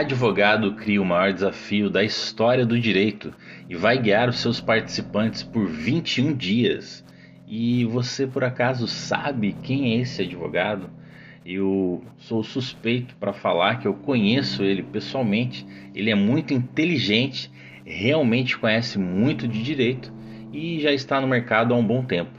[0.00, 3.34] advogado cria o maior desafio da história do direito
[3.68, 7.04] e vai guiar os seus participantes por 21 dias.
[7.46, 10.88] E você por acaso sabe quem é esse advogado?
[11.44, 15.66] Eu sou suspeito para falar que eu conheço ele pessoalmente.
[15.94, 17.50] Ele é muito inteligente,
[17.84, 20.12] realmente conhece muito de direito
[20.52, 22.38] e já está no mercado há um bom tempo.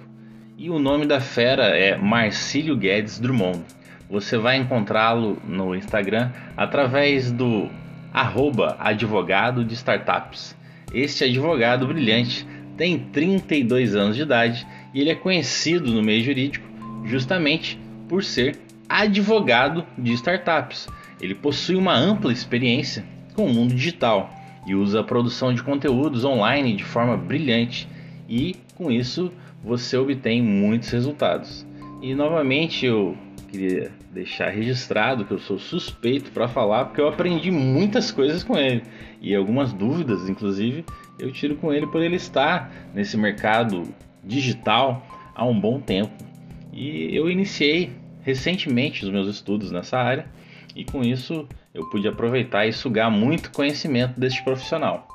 [0.57, 3.63] E o nome da fera é Marcílio Guedes Drummond.
[4.09, 7.69] Você vai encontrá-lo no Instagram através do
[8.11, 10.55] arroba advogado de startups.
[10.91, 12.45] Este advogado brilhante
[12.75, 16.65] tem 32 anos de idade e ele é conhecido no meio jurídico
[17.05, 20.87] justamente por ser advogado de startups.
[21.21, 24.33] Ele possui uma ampla experiência com o mundo digital
[24.65, 27.87] e usa a produção de conteúdos online de forma brilhante
[28.27, 29.31] e com isso
[29.63, 31.65] você obtém muitos resultados.
[32.01, 33.15] E novamente eu
[33.49, 38.57] queria deixar registrado que eu sou suspeito para falar porque eu aprendi muitas coisas com
[38.57, 38.83] ele
[39.21, 40.85] e algumas dúvidas, inclusive,
[41.17, 43.83] eu tiro com ele por ele estar nesse mercado
[44.23, 46.11] digital há um bom tempo.
[46.71, 50.27] E eu iniciei recentemente os meus estudos nessa área
[50.75, 55.07] e com isso eu pude aproveitar e sugar muito conhecimento deste profissional.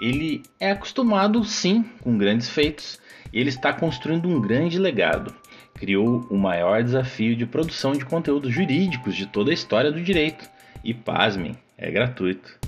[0.00, 2.98] Ele é acostumado sim com grandes feitos
[3.32, 5.34] e ele está construindo um grande legado
[5.74, 10.48] criou o maior desafio de produção de conteúdos jurídicos de toda a história do direito.
[10.82, 12.58] E pasmem, é gratuito.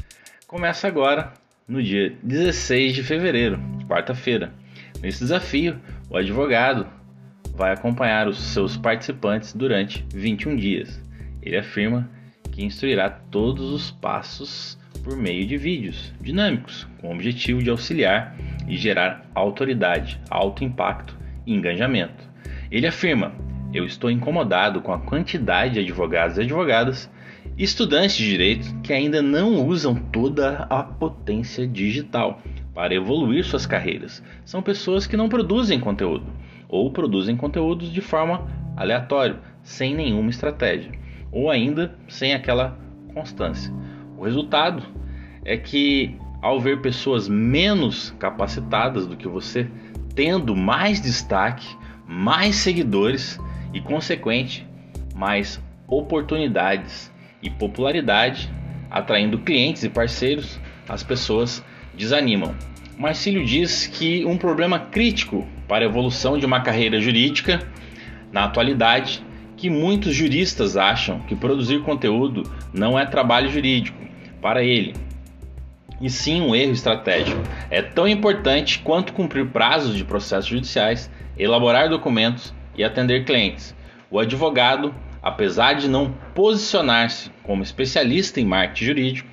[0.47, 1.33] Começa agora,
[1.67, 4.53] no dia 16 de fevereiro, quarta-feira.
[5.01, 6.87] Nesse desafio, o advogado
[7.55, 11.01] vai acompanhar os seus participantes durante 21 dias.
[11.43, 12.09] Ele afirma
[12.53, 18.37] que instruirá todos os passos por meio de vídeos dinâmicos, com o objetivo de auxiliar
[18.67, 22.36] e gerar autoridade, alto impacto e engajamento.
[22.71, 23.33] Ele afirma:
[23.73, 27.11] Eu estou incomodado com a quantidade de advogados e advogadas
[27.57, 32.43] estudantes de direito que ainda não usam toda a potência digital
[32.75, 34.23] para evoluir suas carreiras.
[34.45, 36.27] São pessoas que não produzem conteúdo
[36.69, 38.47] ou produzem conteúdos de forma
[38.77, 40.93] aleatória, sem nenhuma estratégia,
[41.33, 42.79] ou ainda sem aquela
[43.15, 43.73] constância.
[44.19, 44.83] O resultado
[45.45, 49.69] é que ao ver pessoas menos capacitadas do que você
[50.15, 51.67] tendo mais destaque,
[52.07, 53.39] mais seguidores
[53.73, 54.67] e, consequente,
[55.15, 57.13] mais oportunidades
[57.43, 58.51] e popularidade,
[58.91, 61.65] atraindo clientes e parceiros, as pessoas
[61.95, 62.55] desanimam.
[62.99, 67.61] Marcílio diz que um problema crítico para a evolução de uma carreira jurídica
[68.33, 69.23] na atualidade
[69.57, 73.99] que muitos juristas acham que produzir conteúdo não é trabalho jurídico
[74.41, 74.95] para ele,
[76.01, 77.41] e sim um erro estratégico.
[77.71, 83.75] É tão importante quanto cumprir prazos de processos judiciais elaborar documentos e atender clientes.
[84.11, 89.29] O advogado, apesar de não posicionar-se como especialista em marketing jurídico,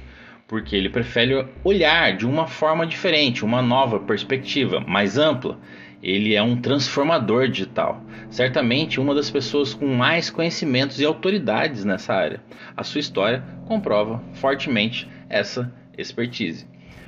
[0.47, 5.57] porque ele prefere olhar de uma forma diferente, uma nova perspectiva mais ampla.
[6.01, 12.13] Ele é um transformador digital, certamente uma das pessoas com mais conhecimentos e autoridades nessa
[12.13, 12.41] área.
[12.75, 16.65] A sua história comprova fortemente essa expertise.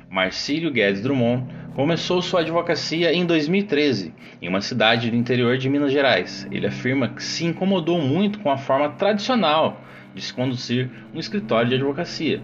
[0.08, 5.92] Marcílio Guedes Drummond começou sua advocacia em 2013, em uma cidade do interior de Minas
[5.92, 6.46] Gerais.
[6.50, 9.80] Ele afirma que se incomodou muito com a forma tradicional
[10.14, 12.40] de se conduzir um escritório de advocacia.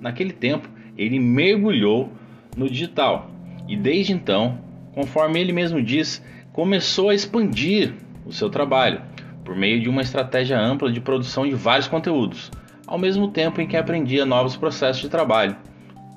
[0.00, 2.12] Naquele tempo, ele mergulhou
[2.56, 3.30] no digital
[3.66, 4.60] e desde então,
[4.92, 9.00] conforme ele mesmo diz, começou a expandir o seu trabalho
[9.44, 12.50] por meio de uma estratégia ampla de produção de vários conteúdos,
[12.86, 15.56] ao mesmo tempo em que aprendia novos processos de trabalho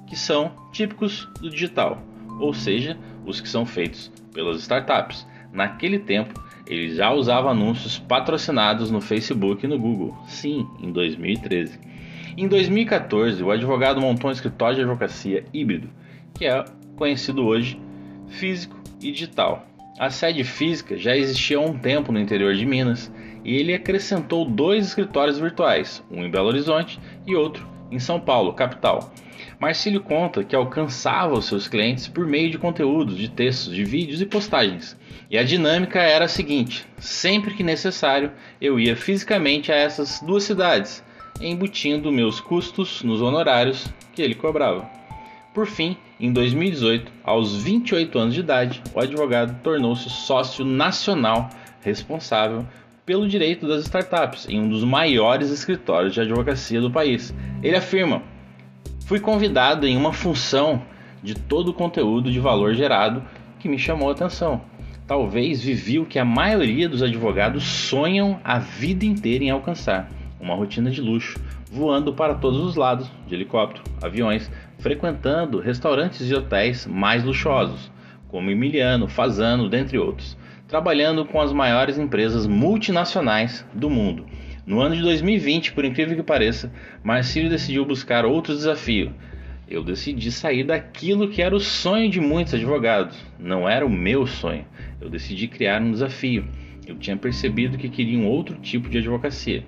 [0.10, 2.02] que são típicos do digital,
[2.40, 5.26] ou seja, os que são feitos pelas startups.
[5.54, 6.34] Naquele tempo,
[6.68, 10.18] ele já usava anúncios patrocinados no Facebook e no Google.
[10.28, 11.80] Sim, em 2013.
[12.36, 15.90] Em 2014, o advogado montou um escritório de advocacia híbrido,
[16.34, 16.64] que é
[16.96, 17.80] conhecido hoje
[18.28, 19.66] físico e digital.
[20.00, 23.12] A sede física já existia há um tempo no interior de Minas
[23.44, 28.54] e ele acrescentou dois escritórios virtuais, um em Belo Horizonte e outro em São Paulo,
[28.54, 29.12] capital.
[29.60, 34.22] Marcílio conta que alcançava os seus clientes por meio de conteúdos, de textos, de vídeos
[34.22, 34.98] e postagens.
[35.30, 38.32] E a dinâmica era a seguinte: sempre que necessário,
[38.62, 41.04] eu ia fisicamente a essas duas cidades,
[41.42, 44.90] embutindo meus custos nos honorários que ele cobrava.
[45.54, 51.50] Por fim, em 2018, aos 28 anos de idade, o advogado tornou-se sócio nacional
[51.82, 52.66] responsável
[53.10, 57.34] pelo direito das startups em um dos maiores escritórios de advocacia do país.
[57.64, 58.22] Ele afirma:
[59.08, 60.84] Fui convidado em uma função
[61.24, 63.24] de todo o conteúdo de valor gerado
[63.58, 64.62] que me chamou a atenção.
[65.08, 70.08] Talvez vivi o que a maioria dos advogados sonham a vida inteira em alcançar:
[70.40, 71.40] uma rotina de luxo,
[71.72, 77.92] voando para todos os lados, de helicóptero, aviões, frequentando restaurantes e hotéis mais luxuosos,
[78.28, 80.38] como Emiliano, Fazano, dentre outros,
[80.70, 84.26] trabalhando com as maiores empresas multinacionais do mundo.
[84.66, 86.72] No ano de 2020, por incrível que pareça,
[87.04, 89.12] Marcílio decidiu buscar outro desafio.
[89.68, 93.18] Eu decidi sair daquilo que era o sonho de muitos advogados.
[93.38, 94.66] Não era o meu sonho.
[95.02, 96.48] Eu decidi criar um desafio.
[96.88, 99.64] Eu tinha percebido que queria um outro tipo de advocacia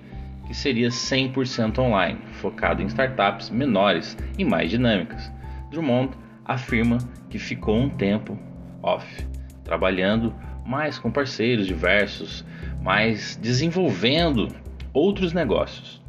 [0.46, 5.32] que seria 100% online, focado em startups menores e mais dinâmicas.
[5.70, 6.12] Drummond
[6.44, 6.98] afirma
[7.30, 8.38] que ficou um tempo
[8.82, 9.06] off,
[9.64, 10.34] trabalhando
[10.64, 12.44] mais com parceiros diversos,
[12.82, 14.48] mas desenvolvendo
[14.92, 16.00] outros negócios.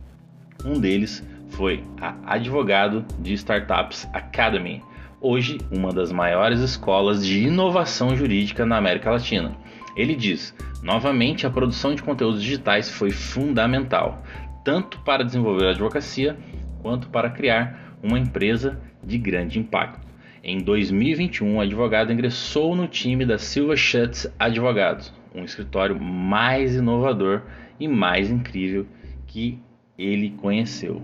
[0.65, 4.81] Um deles foi a Advogado de Startups Academy,
[5.21, 9.55] hoje uma das maiores escolas de inovação jurídica na América Latina.
[9.95, 14.23] Ele diz: novamente, a produção de conteúdos digitais foi fundamental,
[14.63, 16.37] tanto para desenvolver a advocacia
[16.81, 20.02] quanto para criar uma empresa de grande impacto.
[20.45, 27.43] Em 2021, o advogado ingressou no time da Silva Schutz Advogados, um escritório mais inovador
[27.79, 28.85] e mais incrível
[29.25, 29.57] que
[29.97, 31.01] ele conheceu.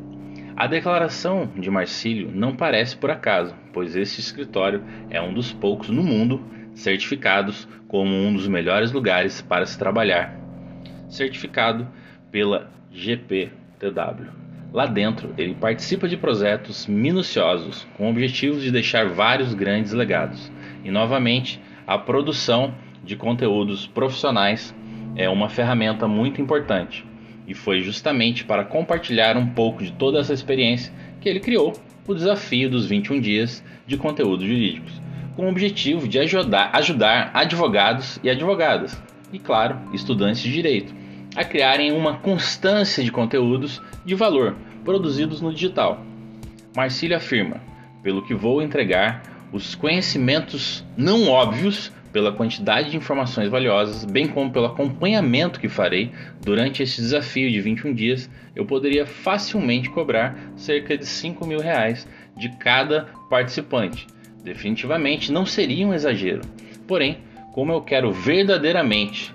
[0.57, 5.89] A declaração de Marcílio não parece por acaso, pois este escritório é um dos poucos
[5.89, 6.43] no mundo
[6.73, 10.37] certificados como um dos melhores lugares para se trabalhar,
[11.07, 11.87] certificado
[12.29, 14.48] pela GPTW.
[14.71, 20.51] Lá dentro, ele participa de projetos minuciosos com objetivos de deixar vários grandes legados.
[20.83, 22.73] E novamente, a produção
[23.03, 24.75] de conteúdos profissionais
[25.15, 27.05] é uma ferramenta muito importante.
[27.47, 31.73] E foi justamente para compartilhar um pouco de toda essa experiência que ele criou
[32.07, 35.01] o desafio dos 21 dias de conteúdos jurídicos
[35.39, 39.01] com o objetivo de ajudar, ajudar advogados e advogadas,
[39.31, 40.93] e claro, estudantes de direito,
[41.39, 46.03] a criarem uma constância de conteúdos de valor produzidos no digital.
[46.75, 47.61] Marcílio afirma:
[48.03, 54.51] pelo que vou entregar os conhecimentos não óbvios pela quantidade de informações valiosas, bem como
[54.51, 60.97] pelo acompanhamento que farei durante esse desafio de 21 dias, eu poderia facilmente cobrar cerca
[60.97, 64.05] de 5 mil reais de cada participante
[64.43, 66.41] Definitivamente não seria um exagero.
[66.87, 67.19] Porém,
[67.53, 69.33] como eu quero verdadeiramente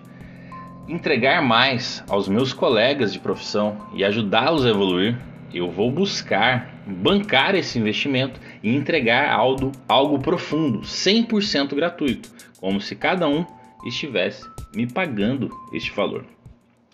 [0.89, 5.19] entregar mais aos meus colegas de profissão e ajudá-los a evoluir,
[5.53, 12.95] eu vou buscar bancar esse investimento e entregar algo, algo profundo, 100% gratuito, como se
[12.95, 13.47] cada um
[13.87, 14.45] estivesse
[14.75, 16.25] me pagando este valor.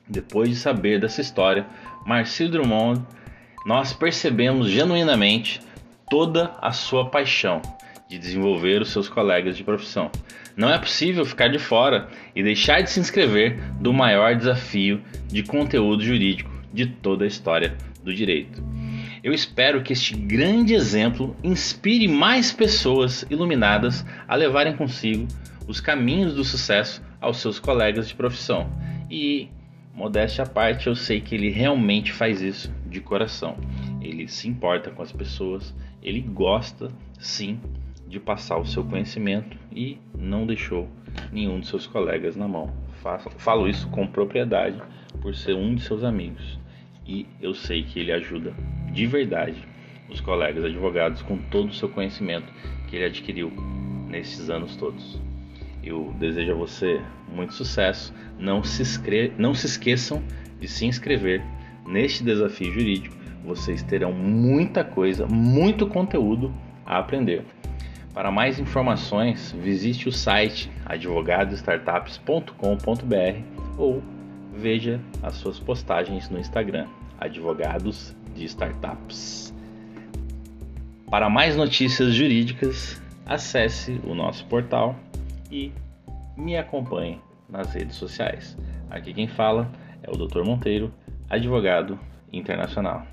[0.07, 1.67] Depois de saber dessa história,
[2.05, 3.03] Marcelo Drummond,
[3.65, 5.61] nós percebemos genuinamente
[6.09, 7.63] toda a sua paixão
[8.11, 10.11] de desenvolver os seus colegas de profissão.
[10.57, 15.45] Não é possível ficar de fora e deixar de se inscrever do maior desafio de
[15.45, 18.61] conteúdo jurídico de toda a história do direito.
[19.23, 25.29] Eu espero que este grande exemplo inspire mais pessoas iluminadas a levarem consigo
[25.69, 28.69] os caminhos do sucesso aos seus colegas de profissão.
[29.09, 29.49] E,
[29.95, 33.57] modéstia à parte, eu sei que ele realmente faz isso de coração.
[34.01, 35.73] Ele se importa com as pessoas,
[36.03, 36.91] ele gosta
[37.21, 37.61] sim
[38.11, 40.89] de passar o seu conhecimento e não deixou
[41.33, 42.75] nenhum de seus colegas na mão.
[43.39, 44.83] Falo isso com propriedade
[45.23, 46.59] por ser um de seus amigos
[47.07, 48.53] e eu sei que ele ajuda
[48.93, 49.57] de verdade
[50.09, 52.53] os colegas advogados com todo o seu conhecimento
[52.89, 53.53] que ele adquiriu
[54.09, 55.21] nesses anos todos.
[55.83, 57.01] Eu desejo a você
[57.33, 58.13] muito sucesso.
[58.39, 59.33] Não se, inscre...
[59.39, 60.23] não se esqueçam
[60.61, 61.43] de se inscrever
[61.87, 63.17] neste desafio jurídico.
[63.45, 66.53] Vocês terão muita coisa, muito conteúdo
[66.85, 67.45] a aprender.
[68.13, 74.03] Para mais informações, visite o site advogadostartups.com.br ou
[74.53, 76.87] veja as suas postagens no Instagram,
[77.19, 79.55] Advogados de Startups.
[81.09, 84.97] Para mais notícias jurídicas, acesse o nosso portal
[85.51, 85.73] e
[86.37, 88.57] me acompanhe nas redes sociais.
[88.91, 89.71] Aqui quem fala
[90.03, 90.43] é o Dr.
[90.43, 90.93] Monteiro,
[91.29, 91.99] advogado
[92.33, 93.07] internacional.